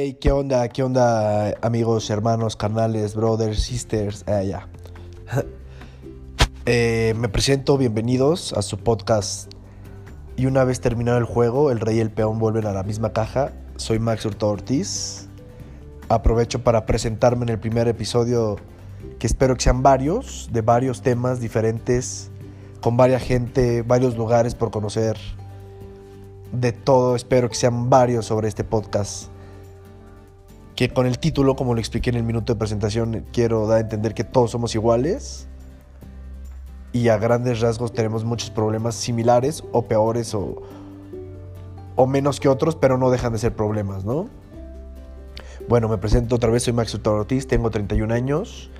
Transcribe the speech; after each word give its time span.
Hey, 0.00 0.16
¿qué 0.20 0.30
onda? 0.30 0.68
¿Qué 0.68 0.84
onda, 0.84 1.56
amigos, 1.60 2.08
hermanos, 2.08 2.54
carnales, 2.54 3.16
brothers, 3.16 3.60
sisters? 3.60 4.24
Ah, 4.28 4.44
ya. 4.44 4.68
Eh, 6.66 7.14
me 7.16 7.28
presento, 7.28 7.78
bienvenidos 7.78 8.52
a 8.52 8.62
su 8.62 8.78
podcast. 8.78 9.52
Y 10.36 10.46
una 10.46 10.62
vez 10.62 10.80
terminado 10.80 11.18
el 11.18 11.24
juego, 11.24 11.72
el 11.72 11.80
rey 11.80 11.96
y 11.96 12.00
el 12.00 12.10
peón 12.10 12.38
vuelven 12.38 12.66
a 12.66 12.72
la 12.72 12.84
misma 12.84 13.12
caja. 13.12 13.52
Soy 13.74 13.98
Max 13.98 14.24
Hurtado 14.24 14.52
Ortiz. 14.52 15.28
Aprovecho 16.08 16.62
para 16.62 16.86
presentarme 16.86 17.42
en 17.44 17.48
el 17.48 17.58
primer 17.58 17.88
episodio, 17.88 18.56
que 19.18 19.26
espero 19.26 19.56
que 19.56 19.62
sean 19.62 19.82
varios, 19.82 20.50
de 20.52 20.60
varios 20.60 21.02
temas 21.02 21.40
diferentes, 21.40 22.30
con 22.82 22.96
varias 22.96 23.22
gente, 23.22 23.82
varios 23.82 24.16
lugares 24.16 24.54
por 24.54 24.70
conocer. 24.70 25.18
De 26.52 26.70
todo, 26.70 27.16
espero 27.16 27.48
que 27.48 27.56
sean 27.56 27.90
varios 27.90 28.26
sobre 28.26 28.46
este 28.46 28.62
podcast 28.62 29.30
que 30.78 30.88
con 30.90 31.06
el 31.06 31.18
título, 31.18 31.56
como 31.56 31.74
lo 31.74 31.80
expliqué 31.80 32.10
en 32.10 32.14
el 32.14 32.22
minuto 32.22 32.54
de 32.54 32.58
presentación, 32.60 33.26
quiero 33.32 33.66
dar 33.66 33.78
a 33.78 33.80
entender 33.80 34.14
que 34.14 34.22
todos 34.22 34.52
somos 34.52 34.76
iguales 34.76 35.48
y 36.92 37.08
a 37.08 37.18
grandes 37.18 37.58
rasgos 37.58 37.92
tenemos 37.92 38.24
muchos 38.24 38.50
problemas 38.50 38.94
similares 38.94 39.64
o 39.72 39.86
peores 39.86 40.36
o, 40.36 40.62
o 41.96 42.06
menos 42.06 42.38
que 42.38 42.48
otros, 42.48 42.76
pero 42.76 42.96
no 42.96 43.10
dejan 43.10 43.32
de 43.32 43.40
ser 43.40 43.56
problemas, 43.56 44.04
¿no? 44.04 44.28
Bueno, 45.68 45.88
me 45.88 45.98
presento 45.98 46.36
otra 46.36 46.48
vez, 46.48 46.62
soy 46.62 46.74
Max 46.74 46.96
Ortiz, 47.04 47.48
tengo 47.48 47.70
31 47.70 48.14
años, 48.14 48.70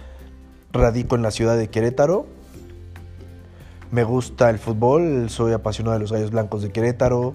radico 0.70 1.16
en 1.16 1.22
la 1.22 1.32
ciudad 1.32 1.58
de 1.58 1.68
Querétaro, 1.68 2.26
me 3.90 4.04
gusta 4.04 4.50
el 4.50 4.60
fútbol, 4.60 5.30
soy 5.30 5.52
apasionado 5.52 5.94
de 5.94 6.00
los 6.02 6.12
gallos 6.12 6.30
blancos 6.30 6.62
de 6.62 6.70
Querétaro, 6.70 7.34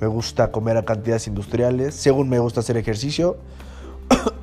me 0.00 0.08
gusta 0.08 0.50
comer 0.50 0.78
a 0.78 0.84
cantidades 0.84 1.28
industriales, 1.28 1.94
según 1.94 2.28
me 2.28 2.40
gusta 2.40 2.58
hacer 2.58 2.76
ejercicio, 2.76 3.36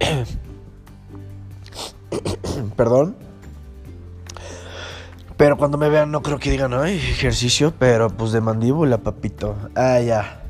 Perdón. 2.76 3.16
Pero 5.38 5.58
cuando 5.58 5.78
me 5.78 5.90
vean 5.90 6.12
no 6.12 6.24
creo 6.24 6.40
que 6.40 6.50
digan, 6.50 6.74
ay, 6.74 6.96
ejercicio, 6.96 7.72
pero 7.78 8.10
pues 8.10 8.32
de 8.32 8.42
mandíbula, 8.42 8.98
papito. 9.00 9.56
Ah, 9.76 10.00
ya. 10.00 10.44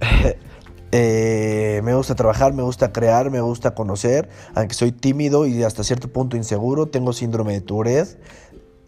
Eh, 0.92 1.82
me 1.84 1.94
gusta 1.94 2.16
trabajar, 2.16 2.52
me 2.52 2.64
gusta 2.64 2.92
crear, 2.92 3.30
me 3.30 3.40
gusta 3.40 3.76
conocer, 3.76 4.28
aunque 4.56 4.74
soy 4.74 4.90
tímido 4.90 5.46
y 5.46 5.62
hasta 5.62 5.84
cierto 5.84 6.08
punto 6.08 6.36
inseguro, 6.36 6.86
tengo 6.86 7.12
síndrome 7.12 7.52
de 7.52 7.60
Tourette. 7.60 8.20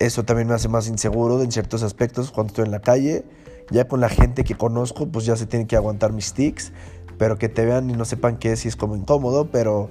Eso 0.00 0.24
también 0.24 0.48
me 0.48 0.54
hace 0.54 0.66
más 0.66 0.88
inseguro 0.88 1.40
en 1.44 1.52
ciertos 1.52 1.84
aspectos 1.84 2.32
cuando 2.32 2.50
estoy 2.50 2.64
en 2.64 2.72
la 2.72 2.80
calle. 2.80 3.24
Ya 3.70 3.86
con 3.86 4.00
la 4.00 4.08
gente 4.08 4.42
que 4.42 4.56
conozco, 4.56 5.06
pues 5.06 5.26
ya 5.26 5.36
se 5.36 5.46
tienen 5.46 5.68
que 5.68 5.76
aguantar 5.76 6.12
mis 6.12 6.32
tics, 6.32 6.72
pero 7.18 7.38
que 7.38 7.48
te 7.48 7.64
vean 7.64 7.90
y 7.90 7.94
no 7.94 8.04
sepan 8.04 8.36
qué 8.36 8.52
es 8.52 8.64
y 8.64 8.68
es 8.68 8.76
como 8.76 8.96
incómodo, 8.96 9.46
pero 9.50 9.88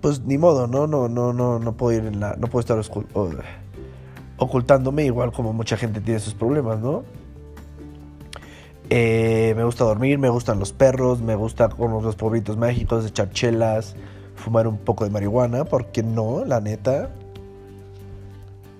pues 0.00 0.20
ni 0.20 0.36
modo, 0.36 0.66
no, 0.66 0.86
no, 0.86 1.08
no, 1.08 1.32
no, 1.32 1.58
no 1.58 1.76
puedo 1.76 1.98
ir 1.98 2.06
en 2.06 2.20
la, 2.20 2.36
no 2.36 2.48
puedo 2.48 2.60
estar 2.60 2.78
ocultándome 4.36 5.04
igual 5.04 5.32
como 5.32 5.52
mucha 5.52 5.76
gente 5.76 6.00
tiene 6.00 6.20
sus 6.20 6.34
problemas, 6.34 6.80
¿no? 6.80 7.04
Eh, 8.90 9.54
me 9.56 9.64
gusta 9.64 9.84
dormir, 9.84 10.18
me 10.18 10.28
gustan 10.28 10.58
los 10.58 10.72
perros, 10.72 11.22
me 11.22 11.34
gusta 11.34 11.68
con 11.68 11.90
los 12.02 12.16
pueblitos 12.16 12.56
mágicos, 12.56 13.06
echar 13.06 13.30
chelas, 13.30 13.96
fumar 14.36 14.66
un 14.66 14.78
poco 14.78 15.04
de 15.04 15.10
marihuana, 15.10 15.64
¿por 15.64 15.86
qué 15.86 16.02
no? 16.02 16.44
La 16.44 16.60
neta. 16.60 17.10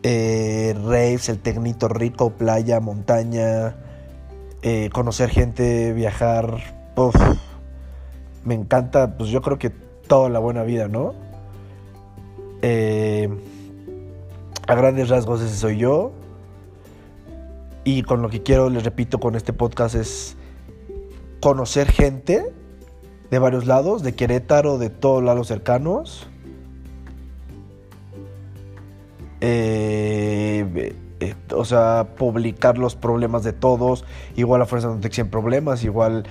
Eh, 0.03 0.77
raves, 0.85 1.31
el 1.31 1.39
tecnito 1.39 1.89
rico, 1.89 2.31
playa, 2.31 2.79
montaña, 2.81 3.77
eh, 4.61 4.91
conocer 4.93 5.31
gente, 5.31 5.95
viajar. 5.95 6.59
Uf, 6.97 7.15
me 8.45 8.55
encanta, 8.55 9.17
pues 9.17 9.31
yo 9.31 9.43
creo 9.43 9.59
que 9.59 9.71
toda 9.71 10.29
la 10.29 10.39
buena 10.39 10.63
vida, 10.63 10.89
¿no? 10.89 11.15
Eh, 12.63 13.29
a 14.67 14.75
grandes 14.75 15.09
rasgos 15.09 15.41
ese 15.41 15.57
soy 15.57 15.79
yo. 15.79 16.13
Y 17.85 18.03
con 18.03 18.23
lo 18.23 18.31
que 18.31 18.43
quiero, 18.43 18.71
les 18.71 18.85
repito, 18.85 19.21
con 19.21 19.35
este 19.35 19.53
podcast 19.53 19.95
es 19.95 20.37
conocer 21.41 21.91
gente 21.91 22.53
de 23.31 23.39
varios 23.39 23.67
lados, 23.67 24.03
de 24.03 24.15
Querétaro, 24.15 24.79
de 24.79 24.89
todos 24.89 25.23
lados 25.23 25.49
cercanos. 25.49 26.27
Eh, 29.41 30.95
eh, 31.21 31.35
o 31.53 31.65
sea, 31.65 32.09
publicar 32.17 32.79
los 32.79 32.97
problemas 32.97 33.45
de 33.45 33.53
todos, 33.53 34.05
igual 34.37 34.63
a 34.63 34.67
fuerza 34.67 34.89
no 34.89 35.01
te 35.01 35.09
exigen 35.09 35.31
problemas, 35.31 35.85
igual 35.85 36.25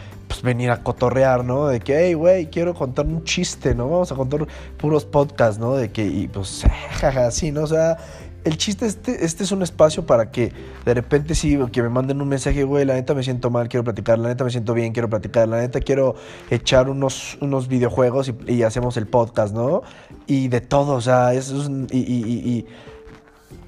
venir 0.44 0.70
a 0.70 0.84
cotorrear, 0.84 1.44
¿no? 1.44 1.68
De 1.68 1.80
que, 1.80 1.98
hey, 1.98 2.14
güey, 2.14 2.50
quiero 2.50 2.76
contar 2.76 3.08
un 3.08 3.24
chiste, 3.24 3.74
¿no? 3.74 3.90
Vamos 3.90 4.12
a 4.12 4.16
contar 4.16 4.46
puros 4.78 5.06
podcasts, 5.06 5.58
¿no? 5.58 5.76
De 5.76 5.92
que, 5.92 6.06
y 6.06 6.28
pues, 6.28 6.64
jaja, 7.00 7.31
sí, 7.31 7.52
¿no? 7.52 7.64
O 7.64 7.68
sea, 7.68 7.98
el 8.44 8.58
chiste, 8.58 8.86
este, 8.86 9.24
este 9.24 9.44
es 9.46 9.53
un 9.53 9.64
espacio 9.64 10.06
para 10.06 10.30
que 10.30 10.52
de 10.84 10.94
repente 10.94 11.34
sí, 11.34 11.58
que 11.72 11.82
me 11.82 11.88
manden 11.88 12.22
un 12.22 12.28
mensaje, 12.28 12.66
güey, 12.66 12.84
la 12.84 12.96
neta 12.96 13.14
me 13.14 13.24
siento 13.24 13.50
mal, 13.50 13.70
quiero 13.70 13.86
platicar, 13.86 14.20
la 14.20 14.28
neta 14.28 14.44
me 14.44 14.52
siento 14.52 14.74
bien, 14.74 14.92
quiero 14.92 15.09
platicar, 15.09 15.48
la 15.48 15.62
neta 15.62 15.80
quiero 15.80 16.16
echar 16.50 16.90
unos, 16.90 17.38
unos 17.40 17.70
videojuegos 17.70 18.34
y, 18.46 18.64
hacemos 18.64 18.98
el 18.98 19.08
podcast, 19.08 19.56
¿no? 19.56 19.82
Y 20.28 20.50
de 20.50 20.59
todo, 20.59 20.96
o 20.96 21.02
sea, 21.02 21.34
eso 21.34 21.62
es, 21.62 21.70
y, 21.92 22.00
y 22.00 22.24
y 22.24 22.66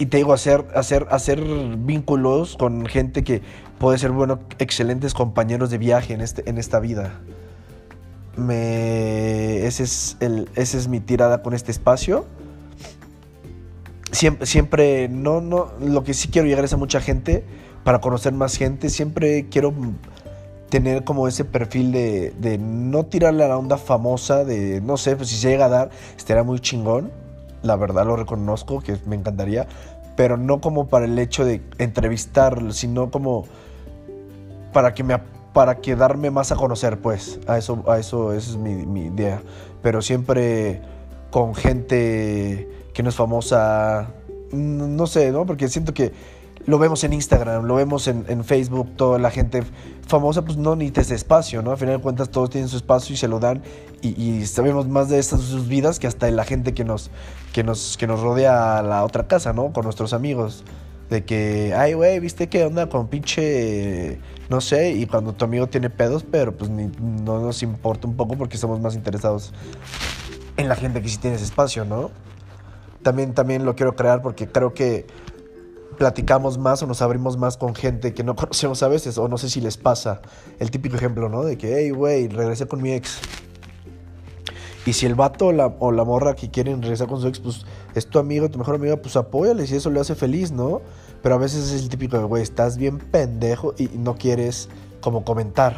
te 0.05 0.17
digo, 0.17 0.33
hacer, 0.33 0.65
hacer, 0.75 1.07
hacer 1.09 1.41
vínculos 1.41 2.57
con 2.57 2.85
gente 2.85 3.23
que 3.23 3.41
puede 3.77 3.97
ser, 3.97 4.11
bueno, 4.11 4.39
excelentes 4.59 5.13
compañeros 5.13 5.69
de 5.69 5.77
viaje 5.77 6.13
en, 6.13 6.21
este, 6.21 6.49
en 6.49 6.57
esta 6.57 6.79
vida. 6.79 7.19
Me, 8.35 9.65
ese, 9.65 9.83
es 9.83 10.17
el, 10.19 10.49
ese 10.55 10.77
es 10.77 10.87
mi 10.87 10.99
tirada 10.99 11.41
con 11.41 11.53
este 11.53 11.71
espacio. 11.71 12.25
Siempre, 14.11 14.45
siempre, 14.45 15.09
no, 15.09 15.41
no, 15.41 15.71
lo 15.79 16.03
que 16.03 16.13
sí 16.13 16.29
quiero 16.29 16.47
llegar 16.47 16.65
es 16.65 16.73
a 16.73 16.77
mucha 16.77 17.01
gente 17.01 17.43
para 17.83 17.99
conocer 17.99 18.33
más 18.33 18.57
gente. 18.57 18.89
Siempre 18.89 19.47
quiero 19.49 19.73
tener 20.69 21.03
como 21.03 21.27
ese 21.27 21.45
perfil 21.45 21.91
de, 21.91 22.33
de 22.39 22.57
no 22.57 23.05
tirarle 23.05 23.43
a 23.43 23.47
la 23.47 23.57
onda 23.57 23.77
famosa, 23.77 24.43
de 24.43 24.81
no 24.81 24.97
sé, 24.97 25.15
pues 25.15 25.29
si 25.29 25.35
se 25.37 25.49
llega 25.49 25.65
a 25.65 25.69
dar, 25.69 25.89
estaría 26.17 26.43
muy 26.43 26.59
chingón 26.59 27.11
la 27.65 27.75
verdad 27.75 28.05
lo 28.05 28.15
reconozco, 28.15 28.79
que 28.79 28.97
me 29.05 29.15
encantaría, 29.15 29.67
pero 30.15 30.37
no 30.37 30.61
como 30.61 30.87
para 30.87 31.05
el 31.05 31.17
hecho 31.19 31.43
de 31.43 31.61
entrevistarlo, 31.77 32.71
sino 32.71 33.11
como 33.11 33.45
para 34.71 34.93
que 34.93 35.03
me 35.03 35.19
para 35.53 35.77
que 35.77 35.95
darme 35.95 36.31
más 36.31 36.51
a 36.51 36.57
conocer, 36.57 36.99
pues, 36.99 37.39
a 37.47 37.57
eso, 37.57 37.81
a 37.87 37.97
eso, 37.97 38.33
esa 38.33 38.51
es 38.51 38.57
mi 38.57 39.05
idea. 39.05 39.41
Pero 39.81 40.01
siempre 40.01 40.81
con 41.31 41.55
gente 41.55 42.69
que 42.93 43.03
no 43.03 43.09
es 43.09 43.15
famosa, 43.15 44.07
no 44.51 45.07
sé, 45.07 45.31
¿no? 45.31 45.45
Porque 45.45 45.67
siento 45.67 45.93
que 45.93 46.13
lo 46.67 46.79
vemos 46.79 47.03
en 47.03 47.13
Instagram, 47.13 47.65
lo 47.65 47.75
vemos 47.75 48.07
en, 48.07 48.43
Facebook, 48.43 48.95
toda 48.95 49.19
la 49.19 49.29
gente 49.29 49.63
famosa, 50.07 50.43
pues 50.43 50.57
no 50.57 50.75
ni 50.75 50.91
ese 50.95 51.13
espacio, 51.13 51.61
¿no? 51.61 51.71
Al 51.71 51.77
final 51.77 51.97
de 51.97 52.01
cuentas 52.01 52.29
todos 52.29 52.49
tienen 52.49 52.69
su 52.69 52.77
espacio 52.77 53.13
y 53.13 53.17
se 53.17 53.27
lo 53.27 53.39
dan 53.39 53.61
y, 54.01 54.45
sabemos 54.45 54.87
más 54.87 55.09
de 55.09 55.19
estas 55.19 55.41
sus 55.41 55.67
vidas 55.67 55.99
que 55.99 56.07
hasta 56.07 56.29
la 56.29 56.43
gente 56.43 56.73
que 56.73 56.83
nos, 56.83 57.09
que 57.53 57.63
nos, 57.63 57.97
que 57.97 58.07
nos 58.07 58.21
rodea 58.21 58.79
a 58.79 58.83
la 58.83 59.03
otra 59.03 59.27
casa, 59.27 59.53
¿no? 59.53 59.73
Con 59.73 59.83
nuestros 59.83 60.13
amigos. 60.13 60.63
De 61.09 61.23
que, 61.23 61.73
ay, 61.75 61.93
güey, 61.93 62.19
¿viste 62.19 62.49
qué 62.49 62.65
onda 62.65 62.89
con 62.89 63.07
pinche, 63.09 64.19
no 64.49 64.59
sé? 64.59 64.91
Y 64.91 65.05
cuando 65.05 65.33
tu 65.33 65.45
amigo 65.45 65.67
tiene 65.67 65.91
pedos, 65.91 66.23
pero 66.23 66.51
pues 66.57 66.71
ni, 66.71 66.89
no 66.99 67.39
nos 67.39 67.61
importa 67.61 68.07
un 68.07 68.15
poco 68.15 68.35
porque 68.35 68.55
estamos 68.55 68.79
más 68.79 68.95
interesados 68.95 69.53
en 70.57 70.67
la 70.67 70.75
gente 70.75 71.03
que 71.03 71.09
sí 71.09 71.17
tiene 71.17 71.35
ese 71.35 71.45
espacio, 71.45 71.85
¿no? 71.85 72.09
También, 73.03 73.35
también 73.35 73.65
lo 73.65 73.75
quiero 73.75 73.95
crear 73.95 74.23
porque 74.23 74.47
creo 74.47 74.73
que 74.73 75.05
platicamos 75.95 76.57
más 76.57 76.81
o 76.83 76.87
nos 76.87 77.01
abrimos 77.01 77.37
más 77.37 77.57
con 77.57 77.75
gente 77.75 78.13
que 78.13 78.23
no 78.23 78.35
conocemos 78.35 78.83
a 78.83 78.87
veces, 78.87 79.17
o 79.17 79.27
no 79.27 79.37
sé 79.37 79.49
si 79.49 79.61
les 79.61 79.77
pasa. 79.77 80.21
El 80.59 80.71
típico 80.71 80.95
ejemplo, 80.95 81.29
¿no? 81.29 81.43
De 81.43 81.57
que, 81.57 81.77
hey, 81.77 81.91
güey, 81.91 82.27
regresé 82.27 82.67
con 82.67 82.81
mi 82.81 82.91
ex. 82.93 83.19
Y 84.85 84.93
si 84.93 85.07
el 85.07 85.15
vato 85.15 85.47
o 85.47 85.51
la, 85.51 85.67
o 85.79 85.91
la 85.91 86.03
morra 86.03 86.35
que 86.35 86.51
quieren 86.51 86.81
regresar 86.81 87.07
con 87.07 87.19
su 87.19 87.27
ex, 87.27 87.39
pues 87.39 87.65
es 87.95 88.07
tu 88.07 88.19
amigo, 88.19 88.49
tu 88.49 88.59
mejor 88.59 88.75
amiga, 88.75 88.97
pues 88.97 89.15
apóyale 89.15 89.65
si 89.65 89.75
eso 89.75 89.89
le 89.89 89.99
hace 89.99 90.13
feliz, 90.13 90.51
¿no? 90.51 90.81
Pero 91.23 91.35
a 91.35 91.37
veces 91.39 91.71
es 91.71 91.81
el 91.81 91.89
típico 91.89 92.17
de, 92.17 92.23
güey, 92.23 92.43
estás 92.43 92.77
bien 92.77 92.99
pendejo 92.99 93.73
y 93.77 93.89
no 93.97 94.15
quieres 94.15 94.69
como 95.01 95.23
comentar. 95.23 95.75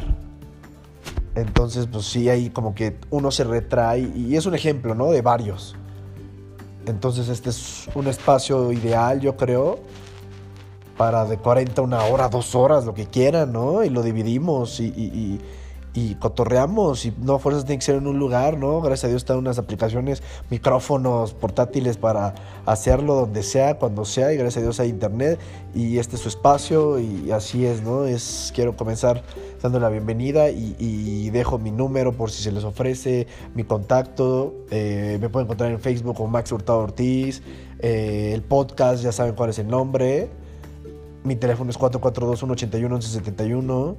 Entonces, 1.34 1.86
pues 1.90 2.04
sí, 2.04 2.28
ahí 2.28 2.50
como 2.50 2.74
que 2.74 2.98
uno 3.10 3.30
se 3.30 3.44
retrae 3.44 4.00
y 4.14 4.36
es 4.36 4.44
un 4.44 4.54
ejemplo, 4.54 4.94
¿no? 4.94 5.10
De 5.10 5.22
varios. 5.22 5.74
Entonces 6.88 7.28
este 7.28 7.50
es 7.50 7.88
un 7.94 8.06
espacio 8.06 8.72
ideal, 8.72 9.20
yo 9.20 9.36
creo, 9.36 9.78
para 10.98 11.24
de 11.24 11.38
40 11.38 11.80
una 11.80 12.04
hora, 12.04 12.28
dos 12.28 12.54
horas, 12.54 12.84
lo 12.84 12.92
que 12.92 13.06
quieran, 13.06 13.52
¿no? 13.52 13.82
Y 13.84 13.88
lo 13.88 14.02
dividimos 14.02 14.80
y, 14.80 15.40
y 15.98 16.14
cotorreamos 16.16 17.06
y 17.06 17.14
no 17.18 17.38
fuerzas 17.38 17.64
tiene 17.64 17.78
que 17.78 17.84
ser 17.84 17.96
en 17.96 18.06
un 18.06 18.18
lugar, 18.18 18.56
¿no? 18.56 18.80
Gracias 18.80 19.04
a 19.04 19.08
Dios 19.08 19.22
están 19.22 19.38
unas 19.38 19.58
aplicaciones, 19.58 20.22
micrófonos 20.50 21.34
portátiles 21.34 21.96
para 21.96 22.34
hacerlo 22.66 23.14
donde 23.14 23.42
sea, 23.42 23.78
cuando 23.78 24.04
sea 24.04 24.32
y 24.32 24.36
gracias 24.36 24.58
a 24.58 24.60
Dios 24.62 24.80
hay 24.80 24.90
internet 24.90 25.40
y 25.74 25.98
este 25.98 26.16
es 26.16 26.22
su 26.22 26.28
espacio 26.28 26.98
y 26.98 27.30
así 27.32 27.66
es, 27.66 27.82
¿no? 27.82 28.04
Es, 28.04 28.52
quiero 28.54 28.76
comenzar 28.76 29.22
dando 29.62 29.80
la 29.80 29.88
bienvenida 29.88 30.50
y, 30.50 31.30
dejo 31.30 31.58
mi 31.58 31.70
número 31.70 32.12
por 32.12 32.30
si 32.30 32.42
se 32.42 32.50
les 32.50 32.64
ofrece, 32.64 33.26
mi 33.54 33.62
contacto, 33.62 34.54
eh, 34.70 35.18
me 35.20 35.28
pueden 35.28 35.46
encontrar 35.46 35.70
en 35.70 35.78
Facebook 35.78 36.16
con 36.16 36.30
Max 36.30 36.50
Hurtado 36.50 36.78
Ortiz, 36.78 37.42
eh, 37.80 38.32
el 38.32 38.42
podcast 38.42 39.02
ya 39.02 39.12
saben 39.12 39.34
cuál 39.34 39.50
es 39.50 39.58
el 39.58 39.68
nombre, 39.68 40.30
mi 41.24 41.36
teléfono 41.36 41.70
es 41.70 41.78
442 41.78 42.38
181 42.38 42.96
1171 42.96 43.96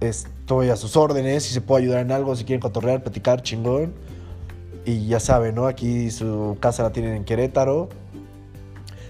Estoy 0.00 0.68
a 0.68 0.76
sus 0.76 0.96
órdenes, 0.96 1.44
si 1.44 1.54
se 1.54 1.60
puede 1.60 1.84
ayudar 1.84 2.00
en 2.00 2.12
algo, 2.12 2.34
si 2.36 2.44
quieren 2.44 2.60
cotorrear, 2.60 3.02
platicar, 3.02 3.42
chingón. 3.42 3.94
Y 4.84 5.06
ya 5.06 5.18
saben, 5.18 5.54
¿no? 5.54 5.66
Aquí 5.66 6.10
su 6.10 6.58
casa 6.60 6.82
la 6.82 6.92
tienen 6.92 7.14
en 7.14 7.24
Querétaro. 7.24 7.88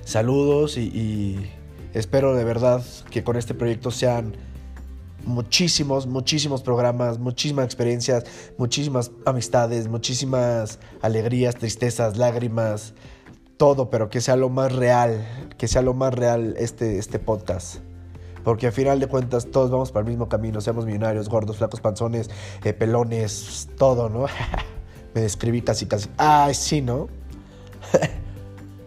Saludos 0.04 0.76
y, 0.76 1.50
espero 1.94 2.34
de 2.34 2.44
verdad 2.44 2.84
que 3.10 3.24
con 3.24 3.36
este 3.36 3.54
proyecto 3.54 3.90
sean 3.90 4.36
muchísimos, 5.24 6.06
muchísimos 6.06 6.62
programas, 6.62 7.18
muchísimas 7.18 7.64
experiencias, 7.64 8.24
muchísimas 8.58 9.10
amistades, 9.24 9.88
muchísimas 9.88 10.78
alegrías, 11.00 11.56
tristezas, 11.56 12.16
lágrimas, 12.18 12.92
todo, 13.56 13.90
pero 13.90 14.10
que 14.10 14.20
sea 14.20 14.36
lo 14.36 14.48
más 14.48 14.72
real, 14.72 15.26
que 15.58 15.68
sea 15.68 15.82
lo 15.82 15.94
más 15.94 16.14
real 16.14 16.54
este, 16.58 16.98
este 16.98 17.18
podcast. 17.18 17.76
Porque 18.42 18.66
al 18.66 18.72
final 18.72 19.00
de 19.00 19.06
cuentas 19.06 19.50
todos 19.50 19.70
vamos 19.70 19.90
para 19.90 20.02
el 20.02 20.10
mismo 20.10 20.28
camino, 20.28 20.60
seamos 20.60 20.84
millonarios, 20.84 21.28
gordos, 21.28 21.56
flacos, 21.56 21.80
panzones, 21.80 22.28
eh, 22.62 22.74
pelones, 22.74 23.68
todo, 23.78 24.10
¿no? 24.10 24.26
Me 25.14 25.22
describí 25.22 25.62
casi, 25.62 25.86
casi. 25.86 26.10
Ay, 26.18 26.54
sí, 26.54 26.82
¿no? 26.82 27.08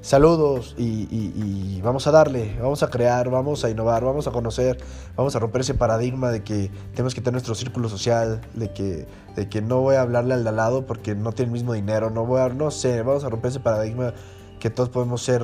Saludos 0.01 0.73
y, 0.77 1.81
vamos 1.81 2.07
a 2.07 2.11
darle, 2.11 2.55
vamos 2.61 2.81
a 2.81 2.89
crear, 2.89 3.29
vamos 3.29 3.65
a 3.65 3.69
innovar, 3.69 4.05
vamos 4.05 4.25
a 4.25 4.31
conocer, 4.31 4.77
vamos 5.17 5.35
a 5.35 5.39
romper 5.39 5.61
ese 5.61 5.73
paradigma 5.73 6.31
de 6.31 6.43
que 6.43 6.71
tenemos 6.91 7.13
que 7.13 7.19
tener 7.19 7.33
nuestro 7.33 7.55
círculo 7.55 7.89
social, 7.89 8.39
de 8.53 8.71
que, 8.71 9.05
de 9.35 9.49
que 9.49 9.61
no 9.61 9.81
voy 9.81 9.95
a 9.95 10.01
hablarle 10.01 10.33
al 10.33 10.43
de 10.43 10.49
al 10.49 10.55
lado 10.55 10.85
porque 10.85 11.13
no 11.13 11.33
tiene 11.33 11.49
el 11.49 11.53
mismo 11.53 11.73
dinero, 11.73 12.09
no 12.09 12.25
voy 12.25 12.39
a, 12.39 12.47
no 12.47 12.71
sé, 12.71 13.01
vamos 13.01 13.25
a 13.25 13.29
romper 13.29 13.49
ese 13.49 13.59
paradigma 13.59 14.13
que 14.59 14.69
todos 14.69 14.89
podemos 14.89 15.21
ser 15.21 15.43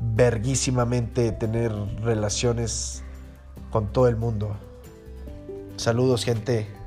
verguísimamente 0.00 1.32
tener 1.32 1.72
relaciones 2.02 3.02
con 3.70 3.92
todo 3.92 4.08
el 4.08 4.16
mundo. 4.16 4.56
Saludos, 5.76 6.24
gente. 6.24 6.77